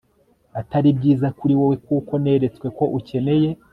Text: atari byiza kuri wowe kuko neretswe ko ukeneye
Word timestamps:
atari 0.59 0.89
byiza 0.97 1.27
kuri 1.37 1.53
wowe 1.59 1.75
kuko 1.85 2.13
neretswe 2.23 2.67
ko 2.77 2.83
ukeneye 2.97 3.49